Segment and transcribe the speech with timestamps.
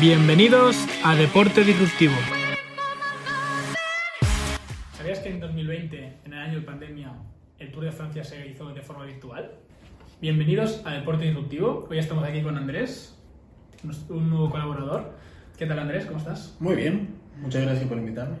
[0.00, 2.12] Bienvenidos a Deporte Disruptivo.
[4.92, 7.14] ¿Sabías que en 2020, en el año de pandemia,
[7.58, 9.52] el Tour de Francia se hizo de forma virtual?
[10.20, 11.88] Bienvenidos a Deporte Disruptivo.
[11.88, 13.18] Hoy estamos aquí con Andrés,
[14.10, 15.14] un nuevo colaborador.
[15.56, 16.04] ¿Qué tal Andrés?
[16.04, 16.54] ¿Cómo estás?
[16.60, 18.36] Muy bien, muchas gracias por invitarme.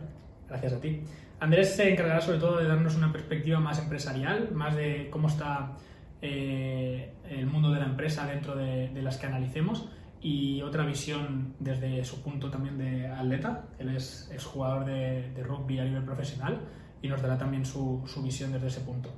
[0.48, 1.00] Gracias a ti.
[1.40, 5.72] Andrés se encargará sobre todo de darnos una perspectiva más empresarial, más de cómo está
[6.20, 9.88] eh, el mundo de la empresa dentro de, de las que analicemos
[10.20, 13.64] y otra visión desde su punto también de atleta.
[13.78, 16.60] Él es, es jugador de, de, rugby a nivel profesional
[17.02, 19.10] y nos dará también su, su visión desde ese punto.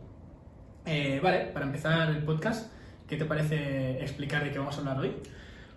[0.84, 2.73] Eh, vale, para empezar el podcast,
[3.07, 5.16] ¿qué te parece explicar de qué vamos a hablar hoy?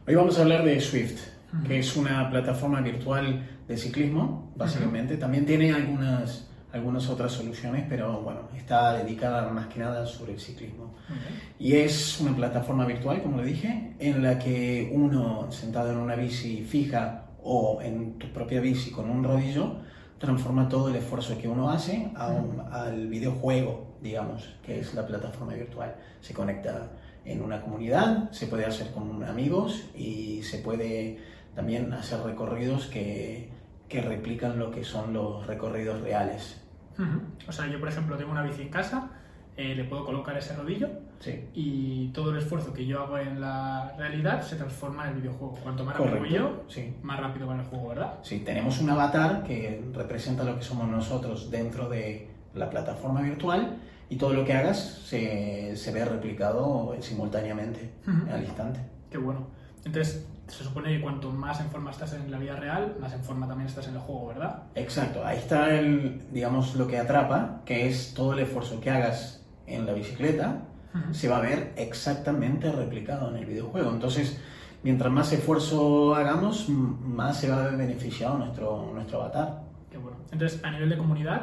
[0.08, 1.20] Hoy vamos a hablar de Swift,
[1.54, 1.68] uh -huh.
[1.68, 5.14] que es una plataforma virtual de ciclismo, básicamente.
[5.14, 5.22] Uh -huh.
[5.22, 10.40] También tiene algunas algunas otras soluciones, pero bueno, está dedicada más que nada sobre el
[10.40, 10.94] ciclismo.
[11.06, 11.68] Okay.
[11.68, 16.16] Y es una plataforma virtual, como le dije, en la que uno sentado en una
[16.16, 19.76] bici fija o en tu propia bici con un rodillo,
[20.18, 25.06] transforma todo el esfuerzo que uno hace a un, al videojuego, digamos, que es la
[25.06, 25.96] plataforma virtual.
[26.22, 26.90] Se conecta
[27.26, 31.20] en una comunidad, se puede hacer con amigos y se puede
[31.56, 33.50] también hacer recorridos que,
[33.92, 36.62] que replican lo que son los recorridos reales.
[36.98, 37.22] Uh -huh.
[37.50, 39.10] O sea, yo por ejemplo tengo una bici en casa,
[39.58, 40.88] eh, le puedo colocar ese rodillo
[41.20, 41.50] sí.
[41.54, 45.56] y todo el esfuerzo que yo hago en la realidad se transforma en el videojuego.
[45.62, 46.94] Cuanto más rápido yo, sí.
[47.04, 48.14] más rápido va el juego, ¿verdad?
[48.24, 53.78] Sí, tenemos un avatar que representa lo que somos nosotros dentro de la plataforma virtual
[54.10, 58.34] y todo lo que hagas se, se ve replicado simultáneamente uh -huh.
[58.34, 58.80] al instante.
[59.10, 59.48] Qué bueno.
[59.84, 63.24] Entonces, se supone que cuanto más en forma estás en la vida real, más en
[63.24, 64.64] forma también estás en el juego, ¿verdad?
[64.76, 69.46] Exacto, ahí está el, digamos, lo que atrapa, que es todo el esfuerzo que hagas
[69.66, 70.64] en la bicicleta,
[70.94, 71.14] uh -huh.
[71.14, 73.92] se va a ver exactamente replicado en el videojuego.
[73.92, 74.40] Entonces,
[74.84, 79.64] mientras más esfuerzo hagamos, más se va a ver beneficiado nuestro, nuestro avatar.
[79.90, 80.18] Qué bueno.
[80.32, 81.42] Entonces, a nivel de comunidad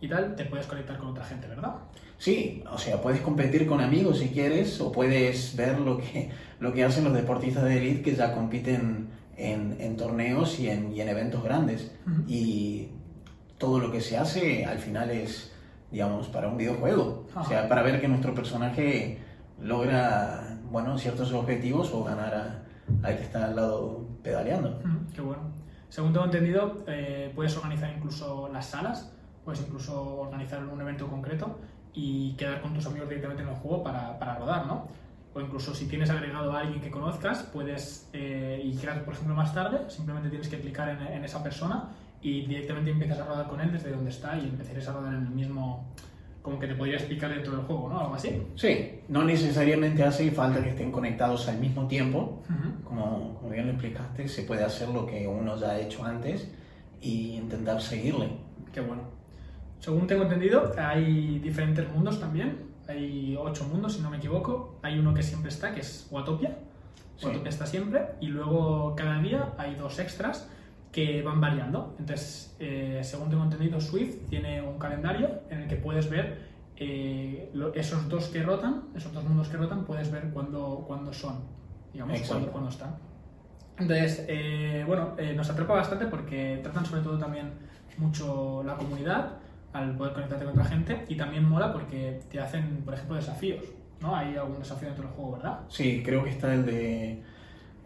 [0.00, 1.74] y tal, te puedes conectar con otra gente, ¿verdad?
[2.18, 6.30] Sí, o sea, puedes competir con amigos si quieres, o puedes ver lo que,
[6.60, 10.92] lo que hacen los deportistas de élite que ya compiten en, en torneos y en,
[10.92, 11.92] y en, eventos grandes.
[12.06, 12.24] Uh -huh.
[12.26, 12.88] Y
[13.58, 15.52] todo lo que se hace al final es,
[15.90, 17.26] digamos, para un videojuego.
[17.34, 17.40] -huh.
[17.42, 19.18] O sea, para ver que nuestro personaje
[19.60, 22.62] logra, bueno, ciertos objetivos o ganar a,
[23.06, 24.80] al que está al lado pedaleando.
[24.84, 25.12] Uh -huh.
[25.14, 25.42] Qué bueno.
[25.88, 29.12] Según tengo entendido, eh, puedes organizar incluso las salas,
[29.46, 31.60] puedes incluso organizar un evento concreto
[31.94, 34.88] y quedar con tus amigos directamente en el juego para, para rodar, ¿no?
[35.32, 39.36] O incluso si tienes agregado a alguien que conozcas, puedes, eh, y quedas, por ejemplo,
[39.36, 41.90] más tarde, simplemente tienes que clicar en, en, esa persona
[42.20, 45.26] y directamente empiezas a rodar con él desde donde está y empezarías a rodar en
[45.26, 45.92] el mismo,
[46.42, 48.00] como que te podría explicar dentro del juego, ¿no?
[48.00, 48.42] Algo así.
[48.56, 52.82] Sí, no necesariamente hace falta que estén conectados al mismo tiempo, uh -huh.
[52.82, 56.50] como, como bien lo explicaste, se puede hacer lo que uno ya ha hecho antes
[57.00, 58.30] y intentar seguirle.
[58.72, 59.15] Qué bueno.
[59.80, 62.66] Según tengo entendido, hay diferentes mundos también.
[62.88, 64.78] Hay ocho mundos, si no me equivoco.
[64.82, 66.56] Hay uno que siempre está, que es Watopia.
[67.16, 67.26] Sí.
[67.26, 68.06] Watopia está siempre.
[68.20, 70.48] Y luego cada día hay dos extras
[70.92, 71.94] que van variando.
[71.98, 77.50] Entonces, eh, según tengo entendido, Swift tiene un calendario en el que puedes ver eh,
[77.52, 81.40] lo, esos dos que rotan, esos dos mundos que rotan, puedes ver cuándo, cuándo son,
[81.92, 82.96] digamos, cuándo, cuándo, están.
[83.78, 87.52] Entonces, eh, bueno, nos atrapa bastante porque tratan sobre todo también
[87.98, 89.32] mucho la comunidad
[89.78, 93.64] al poder conectarte con otra gente y también mola porque te hacen, por ejemplo, desafíos,
[94.00, 94.14] ¿no?
[94.14, 95.60] Hay algún desafío dentro del juego, ¿verdad?
[95.68, 97.22] Sí, creo que está el de...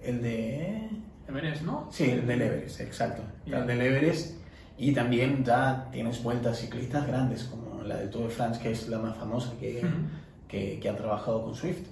[0.02, 0.88] el de...
[1.28, 1.88] Everest, ¿no?
[1.90, 3.22] Sí, el del Everest, exacto.
[3.44, 4.40] Está el del Everest
[4.76, 8.88] y también ya tienes vueltas ciclistas grandes como la del Tour de France, que es
[8.88, 10.48] la más famosa que, uh -huh.
[10.48, 11.86] que, que han trabajado con Swift.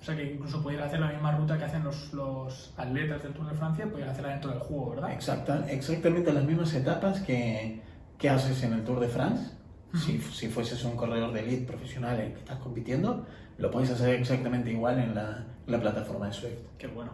[0.00, 3.32] O sea que incluso podrías hacer la misma ruta que hacen los, los atletas del
[3.32, 5.12] Tour de Francia, podrías hacerla dentro del juego, ¿verdad?
[5.12, 7.82] Exacta, exactamente las mismas etapas que,
[8.18, 9.52] que haces en el Tour de France.
[9.94, 13.90] Si, si, fueses un corredor de elite profesional en el que estás compitiendo, lo puedes
[13.90, 16.58] hacer exactamente igual en la, la plataforma de Swift.
[16.76, 17.12] Qué bueno.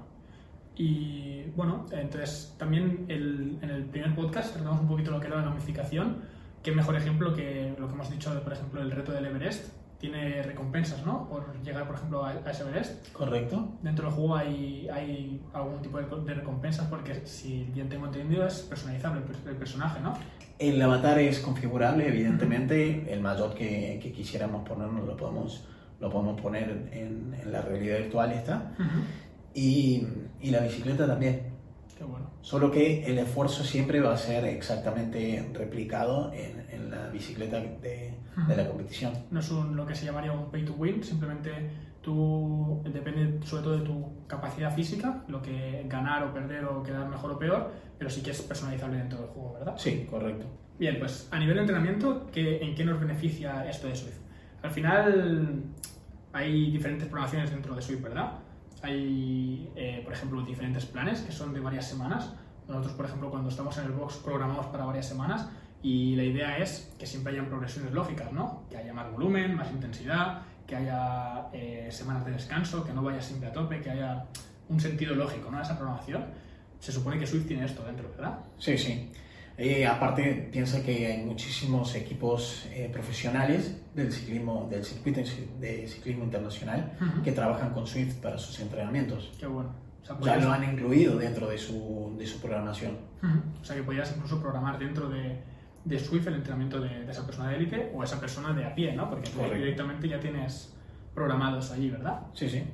[0.76, 5.36] Y bueno, entonces también el, en el primer podcast tratamos un poquito lo que era
[5.36, 6.22] la gamificación.
[6.62, 9.72] Qué mejor ejemplo que lo que hemos dicho, por ejemplo, el reto del Everest.
[10.04, 11.26] Tiene recompensas, ¿no?
[11.30, 13.10] Por llegar, por ejemplo, a, a ese Everest.
[13.10, 13.70] Correcto.
[13.80, 18.46] Dentro del juego hay, hay algún tipo de, de, recompensas porque, si bien tengo entendido,
[18.46, 20.12] es personalizable el, el personaje, ¿no?
[20.58, 22.74] El avatar es configurable, evidentemente.
[23.02, 23.12] Uh -huh.
[23.14, 25.66] El maillot que, que, quisiéramos ponernos lo podemos,
[26.00, 28.72] lo podemos poner en, en la realidad virtual esta.
[28.78, 29.04] Uh -huh.
[29.54, 30.06] y,
[30.42, 31.53] y, la bicicleta también.
[31.96, 32.30] Qué bueno.
[32.40, 38.14] Solo que el esfuerzo siempre va a ser exactamente replicado en, en la bicicleta de,
[38.36, 38.46] uh -huh.
[38.46, 39.12] de, la competición.
[39.30, 41.50] No es un, lo que se llamaría un pay to win, simplemente
[42.02, 47.08] tú, depende sobre todo de tu capacidad física, lo que ganar o perder o quedar
[47.08, 49.74] mejor o peor, pero sí que es personalizable dentro del juego, ¿verdad?
[49.76, 50.46] Sí, correcto.
[50.78, 54.18] Bien, pues a nivel de entrenamiento, ¿qué, ¿en qué nos beneficia esto de Swift?
[54.62, 55.62] Al final
[56.32, 58.32] hay diferentes programaciones dentro de Swift, ¿verdad?
[58.84, 62.32] Hay, eh, por ejemplo, diferentes planes que son de varias semanas.
[62.68, 65.48] Nosotros, por ejemplo, cuando estamos en el box programamos para varias semanas
[65.82, 68.64] y la idea es que siempre hayan progresiones lógicas, ¿no?
[68.68, 73.22] Que haya más volumen, más intensidad, que haya eh, semanas de descanso, que no vaya
[73.22, 74.26] siempre a tope, que haya
[74.68, 75.60] un sentido lógico, ¿no?
[75.60, 76.26] Esa programación.
[76.78, 78.38] Se supone que Swift tiene esto dentro, ¿verdad?
[78.58, 79.10] Sí, sí.
[79.56, 85.20] Eh, aparte, piensa que hay muchísimos equipos eh, profesionales del ciclismo, del circuito
[85.60, 87.22] de ciclismo internacional Ujú.
[87.22, 89.32] que trabajan con Swift para sus entrenamientos.
[89.38, 89.70] Qué bueno.
[90.02, 92.98] O sea, Ya lo han incluido dentro de su, de su programación.
[93.22, 93.60] Ujú.
[93.62, 95.38] O sea, que podrías incluso programar dentro de,
[95.84, 98.74] de Swift el entrenamiento de, de esa persona de élite o esa persona de a
[98.74, 99.08] pie, ¿no?
[99.08, 99.56] Porque Correcto.
[99.56, 100.74] directamente ya tienes
[101.14, 102.22] programados allí, ¿verdad?
[102.34, 102.64] Sí, sí.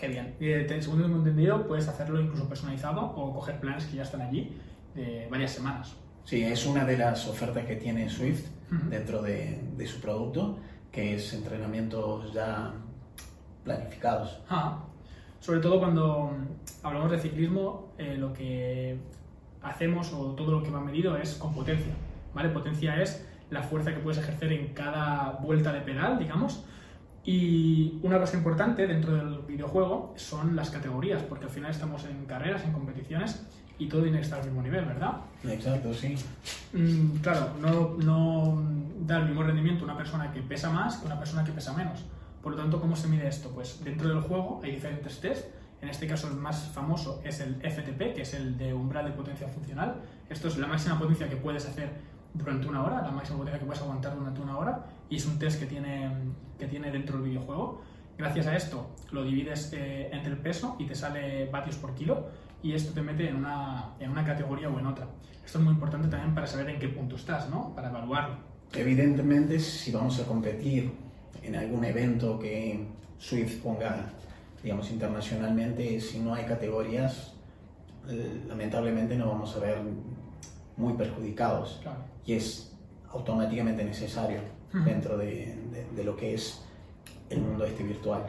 [0.00, 0.34] Qué bien.
[0.40, 4.22] Y eh, según tengo entendido, puedes hacerlo incluso personalizado o coger planes que ya están
[4.22, 4.56] allí
[4.94, 5.94] de varias semanas.
[6.24, 8.88] Sí, es una de las ofertas que tiene Swift Ujú.
[8.88, 10.58] dentro de, de su producto,
[10.90, 12.72] que es entrenamientos ya
[13.64, 14.40] planificados.
[14.48, 14.84] Ah,
[15.40, 16.30] sobre todo cuando
[16.82, 18.96] hablamos de ciclismo, eh, lo que
[19.62, 21.92] hacemos o todo lo que va medido es con potencia.
[22.34, 22.48] ¿vale?
[22.50, 26.64] Potencia es la fuerza que puedes ejercer en cada vuelta de pedal, digamos.
[27.24, 32.24] Y una cosa importante dentro del videojuego son las categorías, porque al final estamos en
[32.26, 33.46] carreras, en competiciones
[33.82, 35.16] y todo tiene que estar al mismo nivel, ¿verdad?
[35.44, 36.14] Exacto, sí.
[36.72, 38.62] Mm, claro, no, no
[39.00, 42.04] da el mismo rendimiento una persona que pesa más que una persona que pesa menos.
[42.42, 43.50] Por lo tanto, ¿cómo se mide esto?
[43.50, 45.48] Pues dentro del juego hay diferentes tests.
[45.80, 49.10] En este caso, el más famoso es el FTP, que es el de umbral de
[49.12, 49.96] potencia funcional.
[50.30, 51.90] Esto es la máxima potencia que puedes hacer
[52.34, 55.40] durante una hora, la máxima potencia que puedes aguantar durante una hora, y es un
[55.40, 56.08] test que tiene,
[56.56, 57.82] que tiene dentro del videojuego.
[58.16, 62.28] Gracias a esto lo divides eh, entre el peso y te sale vatios por kilo
[62.62, 65.06] y esto te mete en una, en una categoría o en otra.
[65.44, 67.74] Esto es muy importante también para saber en qué punto estás, ¿no?
[67.74, 68.36] Para evaluarlo.
[68.74, 70.92] Evidentemente, si vamos a competir
[71.42, 72.86] en algún evento que
[73.18, 74.06] Swift ponga,
[74.62, 77.34] digamos, internacionalmente, si no hay categorías,
[78.48, 79.78] lamentablemente no vamos a ver
[80.76, 81.80] muy perjudicados.
[81.82, 81.98] Claro.
[82.24, 82.72] Y es
[83.10, 84.40] automáticamente necesario
[84.84, 86.64] dentro de, de- de lo que es
[87.28, 88.22] el mundo este virtual.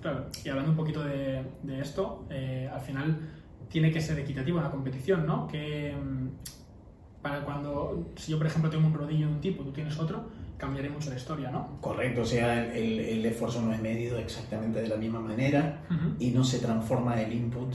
[0.00, 3.39] Claro, y hablando un poquito de, de esto, eh, al final
[3.70, 5.46] tiene que ser equitativa la competición, ¿no?
[5.46, 9.72] Que mm, para cuando, si yo por ejemplo tengo un rodillo de un tipo, tú
[9.72, 10.24] tienes otro,
[10.56, 11.80] cambiaría mucho la historia, ¿no?
[11.80, 15.82] Correcto, o sea, el, el esfuerzo no es medido exactamente de la misma manera
[16.18, 17.74] y no se transforma el input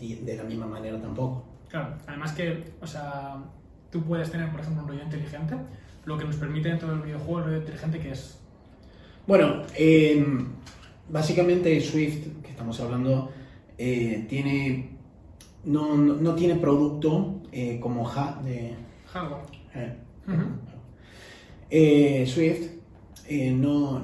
[0.00, 1.46] y de la misma manera tampoco.
[1.68, 3.36] Claro, además que, o sea,
[3.90, 5.56] tú puedes tener, por ejemplo, un rodillo inteligente,
[6.04, 8.38] lo que nos permite dentro del videojuego el rodillo inteligente que es...
[9.26, 10.24] Bueno, eh,
[11.08, 13.32] básicamente Swift, que estamos hablando,
[13.78, 14.90] eh, tiene
[15.64, 18.74] no, no, no tiene producto eh, como ja de
[19.12, 19.42] hardware.
[19.74, 19.94] eh,
[21.70, 22.68] eh, Swift
[23.28, 24.02] eh, no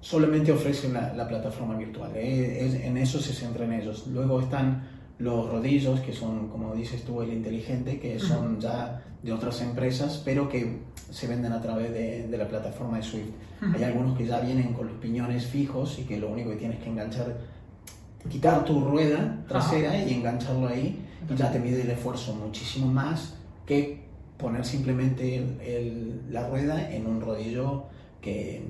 [0.00, 4.06] solamente ofrece la, la plataforma virtual, es- en eso se centra en ellos.
[4.08, 9.32] Luego están los rodillos, que son, como dices tú, el inteligente, que son ya de
[9.32, 10.80] otras empresas, pero que
[11.10, 13.28] se venden a través de, de la plataforma de Swift.
[13.76, 16.80] Hay algunos que ya vienen con los piñones fijos y que lo único que tienes
[16.82, 17.36] que enganchar,
[18.28, 20.98] quitar tu rueda trasera y engancharlo ahí
[21.30, 24.02] y ya te mide el esfuerzo muchísimo más que
[24.36, 27.84] poner simplemente el- el- la rueda en un rodillo
[28.20, 28.62] que,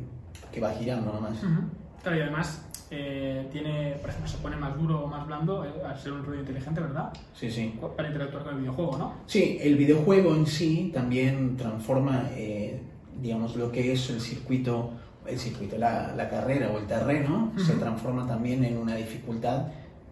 [0.53, 1.43] que va girando nomás.
[1.43, 1.63] Ujú.
[2.03, 5.71] Claro, y además eh, tiene, por ejemplo, se pone más duro o más blando eh,
[5.87, 7.11] al ser un rodillo inteligente, ¿verdad?
[7.35, 7.75] Sí, sí.
[7.97, 9.15] Para interactuar con el videojuego, ¿no?
[9.27, 12.83] Sí, el videojuego en sí también transforma, eh,
[13.21, 14.91] digamos, lo que es el circuito,
[15.27, 19.69] el circuito, la, la carrera o el terreno, se transforma también en una dificultad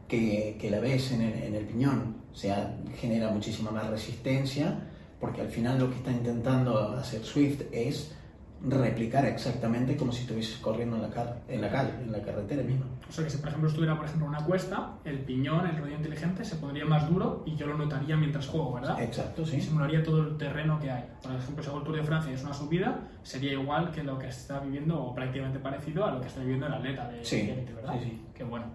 [0.09, 2.17] que, que la ves en el, en el piñón.
[2.33, 4.79] O sea, genera muchísima más resistencia,
[5.21, 8.13] porque al final lo que está intentando hacer Swift es
[8.69, 12.63] replicar exactamente como si estuvieses corriendo en la, car- en la calle, en la carretera
[12.63, 12.85] misma.
[13.09, 15.97] O sea que si por ejemplo estuviera por ejemplo una cuesta, el piñón, el rodillo
[15.97, 19.01] inteligente, se pondría más duro y yo lo notaría mientras juego, ¿verdad?
[19.03, 19.61] Exacto, sí.
[19.61, 21.05] simularía todo el terreno que hay.
[21.23, 24.03] Por ejemplo, si hago el Tour de Francia y es una subida, sería igual que
[24.03, 27.25] lo que está viviendo, o prácticamente parecido a lo que está viviendo el atleta de
[27.25, 27.95] Sí, élite, ¿verdad?
[27.95, 28.23] sí, sí.
[28.35, 28.67] Qué bueno.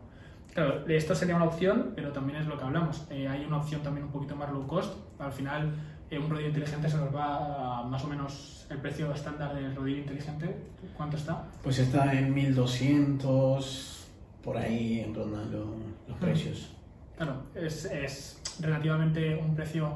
[0.53, 3.05] Claro, esto sería una opción, pero también es lo que hablamos.
[3.09, 4.93] Eh, hay una opción también un poquito más low cost.
[5.19, 5.73] Al final,
[6.11, 9.99] un rodillo inteligente se nos va a más o menos el precio estándar del rodillo
[9.99, 10.55] inteligente.
[10.95, 11.43] ¿Cuánto está?
[11.63, 14.07] Pues está en 1200,
[14.43, 15.75] por ahí en ronda lo-
[16.07, 16.71] los precios.
[17.17, 19.93] Claro, es, es relativamente un precio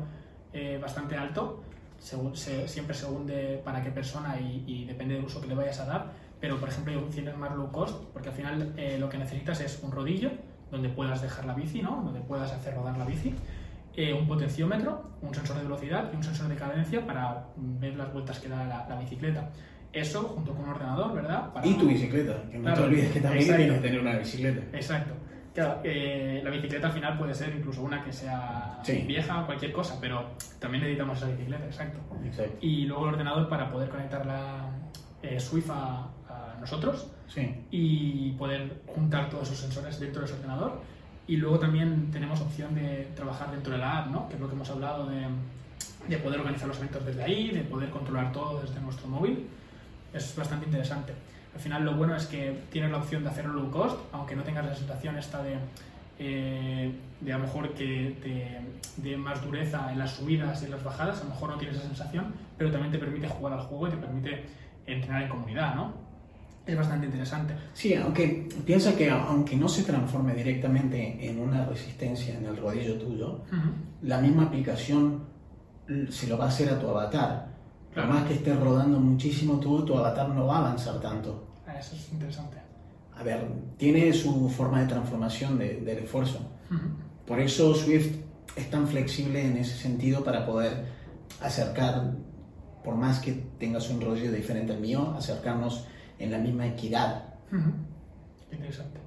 [0.54, 1.62] eh, bastante alto,
[2.00, 5.56] según, se- siempre según de para qué persona y, y depende del uso que le
[5.56, 9.10] vayas a dar, pero por ejemplo opciones más low cost, porque al final eh, lo
[9.10, 10.32] que necesitas es un rodillo
[10.72, 12.02] donde puedas dejar la bici, ¿no?
[12.04, 13.34] donde puedas hacer rodar la bici,
[14.02, 18.14] eh, un potenciómetro, un sensor de velocidad y un sensor de cadencia para ver las
[18.14, 19.50] vueltas que da la, la bicicleta.
[19.92, 21.52] Eso junto con un ordenador, ¿verdad?
[21.52, 23.58] Para- Y tu bicicleta, que no Claro, te olvides que también exacto.
[23.64, 24.78] tienes que tener una bicicleta.
[24.78, 25.14] Exacto.
[25.54, 29.04] Claro, eh, la bicicleta al final puede ser incluso una que sea Sí.
[29.08, 30.30] vieja o cualquier cosa, pero
[30.60, 32.00] también necesitamos esa bicicleta, exacto.
[32.24, 32.58] Exacto.
[32.62, 34.70] Y luego el ordenador para poder conectar la
[35.24, 37.66] eh, Swift a, a nosotros Sí.
[37.72, 40.80] y poder juntar todos esos sensores dentro de ese ordenador.
[41.30, 44.28] Y luego también tenemos opción de trabajar dentro de la app, ¿no?
[44.28, 45.28] que es lo que hemos hablado de,
[46.08, 49.46] de poder organizar los eventos desde ahí, de poder controlar todo desde nuestro móvil.
[50.12, 51.14] Es bastante interesante.
[51.54, 54.42] Al final lo bueno es que tienes la opción de hacerlo low cost, aunque no
[54.42, 55.58] tengas la sensación esta de,
[56.18, 60.72] eh, de a lo mejor que te dé más dureza en las subidas y en
[60.72, 63.62] las bajadas, a lo mejor no tienes esa sensación, pero también te permite jugar al
[63.62, 64.46] juego y te permite
[64.88, 65.94] entrenar en comunidad, ¿no?
[66.70, 67.54] Es bastante interesante.
[67.74, 72.96] Sí, aunque piensa que aunque no se transforme directamente en una resistencia en el rodillo
[73.00, 73.42] tuyo,
[74.04, 75.24] la misma aplicación
[76.10, 77.48] se lo va a hacer a tu avatar.
[77.88, 78.10] Por Claro.
[78.14, 81.48] más que estés rodando muchísimo tú, tu avatar no va a avanzar tanto.
[81.66, 82.58] Ah, Eso es interesante.
[83.16, 83.48] A ver,
[83.78, 86.38] tiene su forma de transformación de- del esfuerzo.
[86.70, 86.80] Ujú.
[87.26, 88.16] Por eso Swift
[88.56, 90.86] es tan flexible en ese sentido para poder
[91.42, 92.14] acercar,
[92.84, 95.86] por más que tengas un rollo diferente al mío, acercarnos
[96.20, 97.24] en la misma equidad.
[98.50, 99.00] Qué interesante.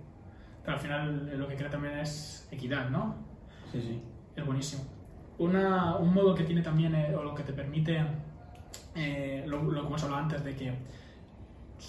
[0.63, 3.17] Pero al final eh, lo que crea también es equidad, ¿no?
[3.71, 4.03] Sí, sí.
[4.37, 4.83] Es buenísimo.
[5.39, 8.01] Una- un modo que tiene también, eh, o lo que te permite,
[8.95, 10.73] eh, lo, lo que hemos hablado antes, de que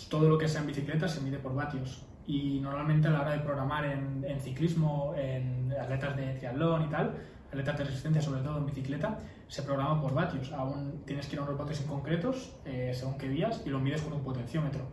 [0.09, 2.05] todo lo que sea en bicicleta se mide por vatios.
[2.25, 6.89] Y normalmente a la hora de programar en, en ciclismo, en atletas de triatlón y
[6.89, 7.13] tal,
[7.49, 10.51] atletas de resistencia, sobre todo en bicicleta, se programa por vatios.
[10.53, 13.79] Aún tienes que ir a unos vatios en concretos, eh, según qué días, y lo
[13.79, 14.85] mides con un potenciómetro.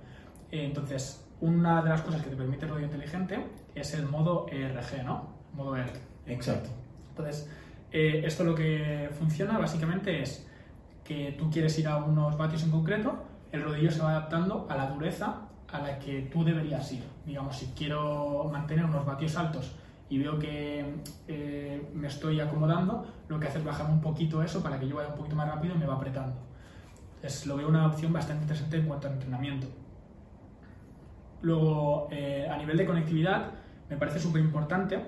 [0.50, 5.04] Entonces, una de las cosas que te permite el rodillo inteligente es el modo ERG,
[5.04, 5.28] ¿no?
[5.54, 5.92] Modo ERG.
[6.26, 6.70] Exacto.
[7.10, 7.48] Entonces,
[7.92, 10.46] eh, esto lo que funciona básicamente es
[11.04, 14.76] que tú quieres ir a unos vatios en concreto, el rodillo se va adaptando a
[14.76, 17.02] la dureza a la que tú deberías ir.
[17.26, 19.72] Digamos, si quiero mantener unos vatios altos
[20.08, 20.84] y veo que
[21.28, 24.96] eh, me estoy acomodando, lo que hace es bajar un poquito eso para que yo
[24.96, 26.36] vaya un poquito más rápido y me va apretando.
[27.16, 29.66] Entonces, lo veo una opción bastante interesante en cuanto a entrenamiento.
[31.42, 33.50] Luego, eh, a nivel de conectividad,
[33.88, 34.98] me parece súper importante,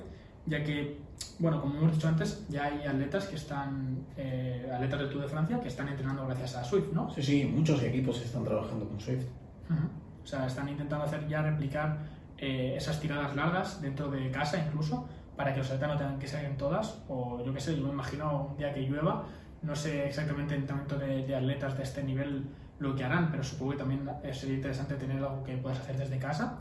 [0.47, 0.99] ya que,
[1.39, 5.29] bueno, como hemos dicho antes, ya hay atletas que están, eh, atletas del Tour de
[5.29, 7.11] Francia, que están entrenando gracias a Swift, ¿no?
[7.11, 9.25] Sí, sí, muchos equipos están trabajando con Swift.
[9.71, 9.89] Ujú.
[10.25, 11.99] O sea, están intentando hacer ya replicar
[12.39, 16.27] eh, esas tiradas largas dentro de casa incluso, para que los atletas no tengan que
[16.27, 19.27] salir en todas, o yo qué sé, yo me imagino un día que llueva,
[19.63, 22.47] no sé exactamente en tanto de, de atletas de este nivel
[22.79, 25.97] lo que harán, pero supongo que también eh, sería interesante tener algo que puedas hacer
[25.97, 26.59] desde casa.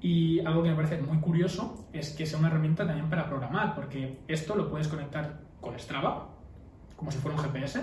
[0.00, 3.74] Y algo que me parece muy curioso es que sea una herramienta también para programar,
[3.74, 6.28] porque esto lo puedes conectar con Strava,
[6.96, 7.82] como si fuera un GPS,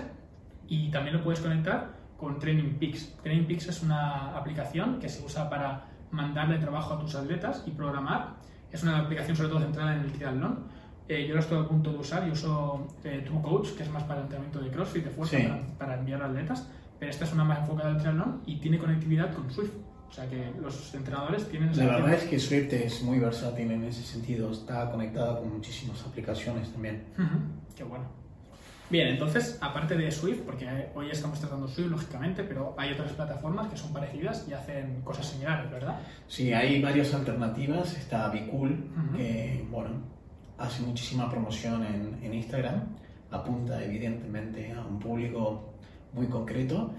[0.68, 3.16] y también lo puedes conectar con Training Peaks.
[3.22, 7.72] Training Peaks es una aplicación que se usa para mandarle trabajo a tus atletas y
[7.72, 8.34] programar.
[8.70, 10.66] Es una aplicación sobre todo centrada en el triatlón.
[11.08, 13.90] Eh, yo la estoy a punto de usar y uso eh, True Coach, que es
[13.90, 15.42] más para el entrenamiento de CrossFit, de fuerza, Sí.
[15.42, 16.70] para, para enviar atletas,
[17.02, 19.72] pero esta es una más enfocada al triatlón y tiene conectividad con Swift.
[20.08, 23.82] O sea que los entrenadores tienen La verdad es que Swift es muy versátil en
[23.82, 27.02] ese sentido, está conectada con muchísimas aplicaciones también.
[27.74, 28.04] Qué bueno.
[28.88, 33.66] Bien, entonces, aparte de Swift, porque hoy estamos tratando Swift, lógicamente, pero hay otras plataformas
[33.66, 35.98] que son parecidas y hacen cosas similares, ¿verdad?
[36.28, 38.78] Sí, hay varias alternativas, está Bicool,
[39.16, 39.90] que bueno,
[40.56, 42.80] hace muchísima promoción en, en Instagram,
[43.32, 45.71] apunta evidentemente a un público
[46.14, 46.94] muy concreto.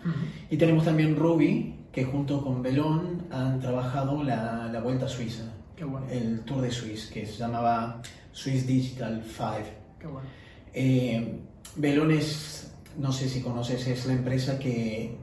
[0.50, 5.44] Y tenemos también Ruby, que junto con Belón han trabajado la, la Vuelta a Suiza,
[5.76, 8.02] Qué bueno, el Tour de Suiza, que se llamaba
[8.32, 9.52] Swiss Digital 5.
[10.00, 10.28] qué bueno.
[10.74, 11.40] Eh,
[11.76, 15.18] Belón es, no sé si conoces, es la empresa que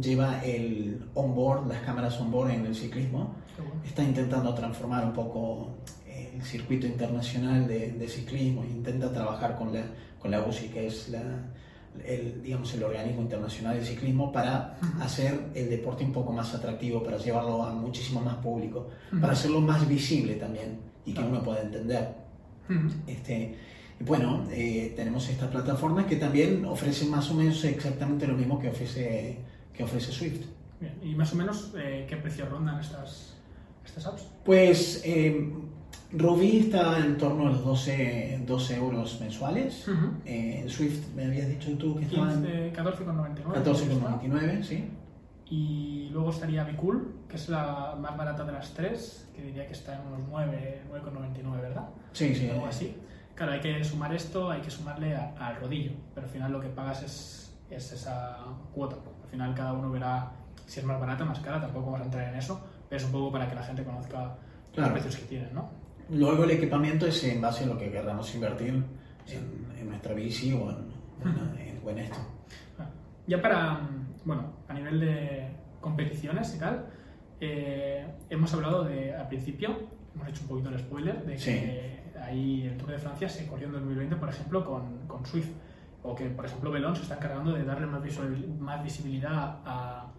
[0.00, 3.34] lleva el onboard, las cámaras onboard en el ciclismo.
[3.58, 3.82] Bueno.
[3.84, 9.84] Está intentando transformar un poco el circuito internacional de, de ciclismo, intenta trabajar con la,
[10.18, 11.22] con la UCI, que es la,
[12.04, 17.02] el, digamos, el organismo internacional de ciclismo, para hacer el deporte un poco más atractivo,
[17.02, 18.88] para llevarlo a muchísimo más público,
[19.20, 22.14] para hacerlo más visible también y que uno pueda entender.
[23.06, 23.54] Este,
[24.00, 28.68] bueno, eh, tenemos esta plataforma que también ofrece más o menos exactamente lo mismo que
[28.68, 29.38] ofrece,
[29.74, 30.46] que ofrece Swift.
[30.80, 33.36] Bien, ¿Y más o menos eh, qué precio rondan estas,
[33.84, 34.26] estas apps?
[34.44, 35.52] Pues eh,
[36.12, 39.86] Ruby está en torno a los 12, 12 euros mensuales.
[40.24, 43.44] Eh, Swift, me habías dicho tú que estaba en 15, 14,99.
[43.64, 44.90] 14,99, sí.
[45.46, 49.72] Y luego estaría Bicool, que es la más barata de las tres, que diría que
[49.72, 51.88] está en unos 9, 9,99, ¿verdad?
[52.12, 52.48] Sí, sí.
[52.48, 52.96] algo así.
[53.34, 56.68] Claro, hay que sumar esto, hay que sumarle al rodillo, pero al final lo que
[56.68, 58.38] pagas es, es esa
[58.74, 58.96] cuota.
[59.24, 60.30] Al final cada uno verá
[60.66, 63.04] si es más barata o más cara, tampoco vamos a entrar en eso, pero es
[63.06, 64.36] un poco para que la gente conozca
[64.72, 64.90] Claro.
[64.94, 65.68] los precios que tienen, ¿no?
[66.10, 68.68] Luego el equipamiento es en base a lo que queramos invertir
[69.28, 72.18] en, en nuestra bici o en, o esto.
[72.78, 72.86] Ah,
[73.26, 75.48] Ya para, mm, bueno, a nivel de
[75.80, 76.86] competiciones y tal,
[77.40, 79.76] eh, hemos hablado de, al principio,
[80.14, 82.18] hemos hecho un poquito el spoiler, de que Sí.
[82.20, 85.48] ahí el Tour de Francia se corrió en 2020, por ejemplo, con, con Swift,
[86.04, 90.12] o que, por ejemplo, Belón se está encargando de darle más, visual- más visibilidad a-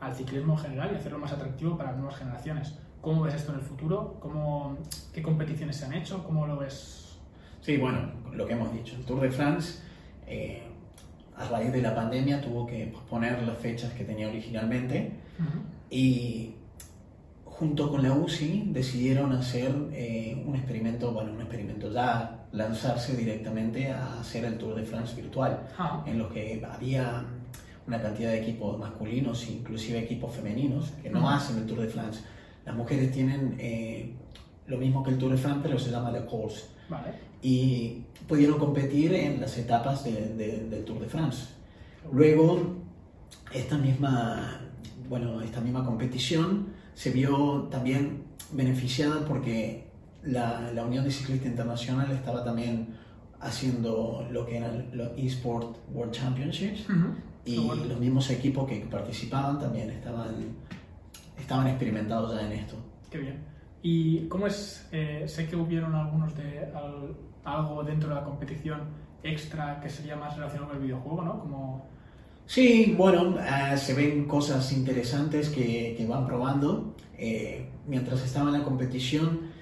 [0.00, 2.78] al ciclismo en general y hacerlo más atractivo para nuevas generaciones.
[3.02, 4.16] ¿Cómo ves esto en el futuro?
[4.20, 4.78] ¿Cómo,
[5.12, 6.22] ¿Qué competiciones se han hecho?
[6.24, 7.18] ¿Cómo lo ves?
[7.60, 7.98] Sí, bueno,
[8.32, 8.94] lo que hemos dicho.
[8.96, 9.80] El Tour de France,
[10.26, 10.62] eh,
[11.36, 15.12] a raíz de la pandemia, tuvo que posponer las fechas que tenía originalmente
[15.90, 16.54] y
[17.44, 23.90] junto con la UCI decidieron hacer eh, un experimento, bueno, un experimento ya, lanzarse directamente
[23.90, 27.24] a hacer el Tour de France virtual, Ah, en lo que había
[27.86, 31.28] una cantidad de equipos masculinos, inclusive equipos femeninos, que no Ujú.
[31.28, 32.20] hacen el Tour de France.
[32.64, 34.14] Las mujeres tienen eh,
[34.66, 37.12] lo mismo que el Tour de France, pero se llama la course vale.
[37.42, 41.46] y pudieron competir en las etapas de- de- del Tour de France.
[42.12, 42.76] Luego,
[43.52, 44.60] esta misma,
[45.08, 49.88] bueno, esta misma competición se vio también beneficiada porque
[50.24, 52.94] la, la Unión de Ciclista Internacional estaba también
[53.40, 56.86] haciendo lo que eran los eSport World Championships
[57.44, 57.84] y bueno.
[57.86, 60.34] los mismos equipos que participaban también estaban,
[61.42, 62.76] estaban experimentados ya en esto.
[63.10, 63.44] Qué bien.
[63.82, 64.88] ¿Y cómo es?
[64.92, 68.80] eh, sé que hubieron algunos de al- algo dentro de la competición
[69.22, 71.40] extra que sería más relacionado con el videojuego, ¿no?
[71.40, 71.86] Como
[72.46, 76.94] Sí, bueno, ah, se ven cosas interesantes que, que van probando.
[77.16, 79.52] Eh, mientras estaba en la competición,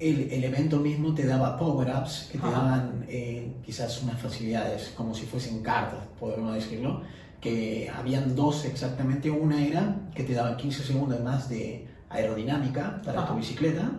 [0.00, 2.56] el, el evento mismo te daba power-ups que te Ajá.
[2.56, 7.02] daban eh, quizás unas facilidades, como si fuesen cartas, podemos decirlo,
[7.42, 9.28] que habían dos exactamente.
[9.30, 13.32] Una era que te daba 15 segundos más de aerodinámica para Ajá.
[13.32, 13.90] tu bicicleta,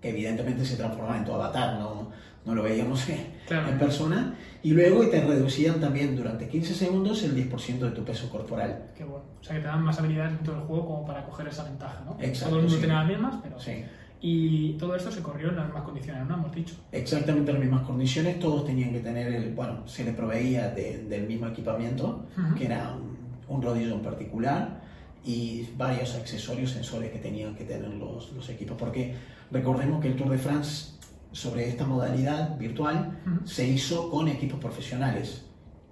[0.00, 2.10] que evidentemente se transformaba en tu avatar, no,
[2.46, 3.68] no lo veíamos en, Claro.
[3.68, 8.30] en persona, y luego te reducían también durante 15 segundos el 10% de tu peso
[8.30, 8.90] corporal.
[8.96, 9.24] Qué bueno.
[9.40, 12.02] O sea, que te dan más habilidades dentro del juego como para coger esa ventaja,
[12.06, 12.16] ¿no?
[12.20, 12.80] Exacto, Todo el mundo sí.
[12.80, 13.60] tiene las mismas, pero...
[13.60, 13.84] Sí.
[14.20, 16.34] Y todo esto se corrió en las mismas condiciones, ¿no?
[16.34, 16.74] Hemos dicho.
[16.92, 21.26] Exactamente las mismas condiciones, todos tenían que tener el, bueno, se les proveía de- del
[21.26, 22.54] mismo equipamiento, Ujú.
[22.54, 23.16] que era un,
[23.54, 24.80] un rodillo en particular
[25.24, 29.14] y varios accesorios, sensores que tenían que tener los, los equipos, porque
[29.50, 30.92] recordemos que el Tour de France
[31.32, 33.46] sobre esta modalidad virtual Ujú.
[33.46, 35.44] se hizo con equipos profesionales.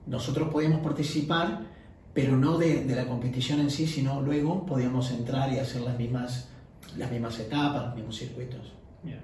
[0.07, 1.61] Nosotros podíamos participar,
[2.15, 5.99] pero no de, de la competición en sí, sino luego podíamos entrar y hacer las
[5.99, 6.49] mismas,
[6.97, 8.73] las mismas etapas, los mismos circuitos.
[9.03, 9.21] Bien.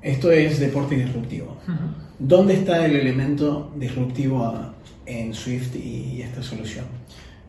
[0.00, 1.58] Esto es deporte disruptivo.
[1.68, 1.94] Ujú.
[2.18, 4.72] ¿Dónde está el elemento disruptivo
[5.06, 6.86] en Swift y, y esta solución?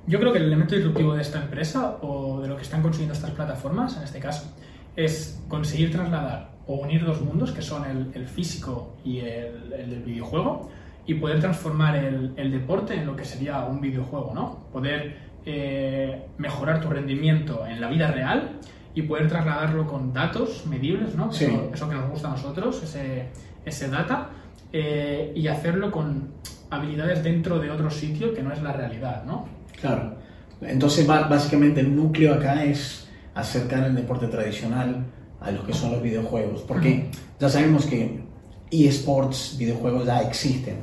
[0.06, 3.14] Yo creo que el elemento disruptivo de esta empresa o de lo que están consiguiendo
[3.14, 4.54] estas plataformas, en este caso,
[4.96, 9.90] es conseguir trasladar o unir dos mundos, que son el, el físico y el, el
[9.90, 10.70] del videojuego,
[11.06, 14.68] y poder transformar el, el deporte en lo que sería un videojuego, ¿no?
[14.72, 18.60] Poder eh, mejorar tu rendimiento en la vida real
[18.96, 21.32] y poder trasladarlo con datos medibles, ¿no?
[21.32, 21.46] Sí.
[21.46, 23.30] Eso, eso que nos gusta a nosotros, ese,
[23.66, 24.30] ese data,
[24.72, 26.30] eh, y hacerlo con
[26.70, 29.48] habilidades dentro de otro sitio que no es la realidad, ¿no?
[29.80, 30.16] Claro.
[30.62, 35.06] Entonces, básicamente, el núcleo acá es acercar el deporte tradicional
[35.42, 36.62] a los que son los videojuegos.
[36.62, 38.24] Porque ya sabemos que
[38.72, 40.78] eSports, videojuegos ya existen,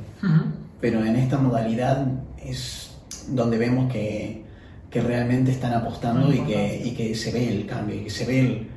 [0.79, 2.07] pero en esta modalidad
[2.41, 2.95] es
[3.29, 4.45] donde vemos que,
[4.91, 8.25] que realmente están apostando y que, y que se ve el cambio, y que se
[8.25, 8.67] ve el-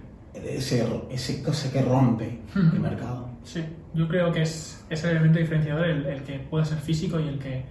[0.48, 3.29] ese, ese cosa que rompe el mercado.
[3.44, 3.62] Sí,
[3.94, 7.29] yo creo que es, es el elemento diferenciador el, el que pueda ser físico y
[7.29, 7.64] el que,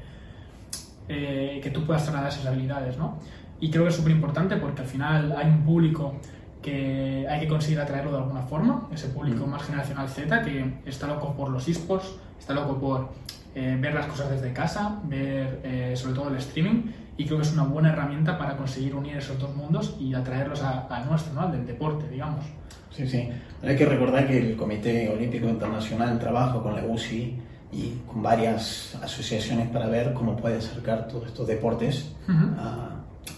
[1.09, 3.17] eh, que tú puedas trasladar esas habilidades, ¿no?
[3.59, 6.15] Y creo que es súper importante porque al final hay un público
[6.61, 9.49] que hay que conseguir atraerlo de alguna forma, ese público Mm.
[9.49, 12.07] más generacional Z que está loco por los esports,
[12.39, 13.09] está loco por
[13.55, 16.83] eh, ver las cosas desde casa, ver eh, sobre todo el streaming
[17.17, 20.61] y creo que es una buena herramienta para conseguir unir esos dos mundos y atraerlos
[20.63, 21.41] a- al nuestro, ¿no?
[21.41, 22.45] Al del deporte, digamos.
[22.91, 23.29] Sí, sí.
[23.63, 27.39] Hay que recordar que el Comité Olímpico Internacional trabaja con la UCI
[27.71, 32.59] y con varias asociaciones para ver cómo puede acercar todos estos deportes Ujú.
[32.59, 32.89] a,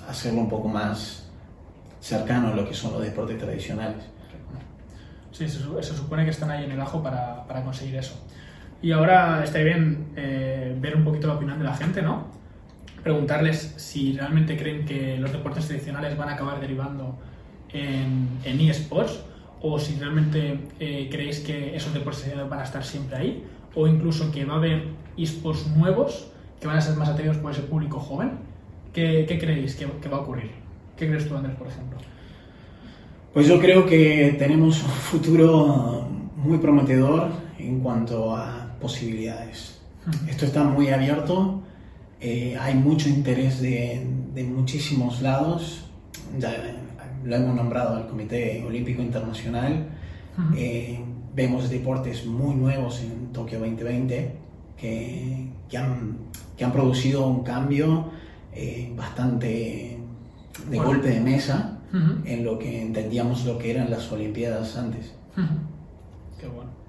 [0.07, 1.29] a hacerlo un poco más
[2.01, 4.03] cercano a lo que son los deportes tradicionales.
[5.31, 8.15] Sí, se, se supone que están ahí en el ajo para, para conseguir eso.
[8.81, 12.34] Y ahora estaría bien eh, ver un poquito la opinión de la gente, ¿no?
[13.05, 17.15] Preguntarles si realmente creen que los deportes tradicionales van a acabar derivando
[17.71, 19.19] en, en eSports
[19.61, 23.43] o si realmente eh, creéis que esos deportes van a estar siempre ahí,
[23.75, 24.87] o incluso que va a haber
[25.17, 28.39] esports nuevos que van a ser más atraídos por ese público joven.
[28.91, 30.49] ¿Qué, qué creéis que, que va a ocurrir?
[30.97, 31.99] ¿Qué crees tú, Andrés, por ejemplo?
[33.35, 39.79] Pues yo creo que tenemos un futuro muy prometedor en cuanto a posibilidades.
[40.27, 41.61] Esto está muy abierto,
[42.21, 45.85] eh, hay mucho interés de, de, muchísimos lados,
[46.39, 46.51] ya
[47.23, 49.89] lo hemos nombrado el Comité Olímpico Internacional,
[50.55, 50.99] eh,
[51.33, 54.35] vemos deportes muy nuevos en Tokio 2020
[54.77, 56.17] que, que, han,
[56.57, 58.11] que han, producido un cambio
[58.53, 59.97] eh, bastante
[60.69, 61.79] de golpe de mesa
[62.25, 65.13] en lo que entendíamos lo que eran las Olimpiadas antes.
[66.37, 66.84] Qué bueno.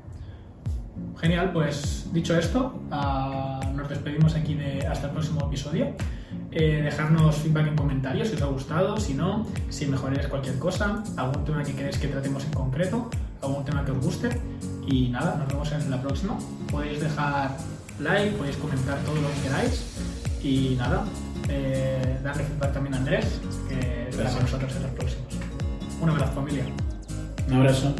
[1.18, 5.94] Genial, pues dicho esto, uh, nos despedimos aquí de hasta el próximo episodio.
[6.52, 11.02] Eh, dejarnos feedback en comentarios si os ha gustado, si no, si mejoráis cualquier cosa,
[11.16, 13.10] algún tema que queréis que tratemos en concreto,
[13.42, 14.28] algún tema que os guste.
[14.86, 16.38] Y nada, nos vemos en la próxima.
[16.70, 17.56] Podéis dejar
[18.00, 19.96] like, podéis comentar todo lo que queráis.
[20.42, 21.04] Y nada,
[21.48, 25.26] eh, darle feedback también a Andrés, que estará con nosotros en los próximos.
[26.00, 26.64] Un abrazo familia.
[27.48, 27.94] Un abrazo.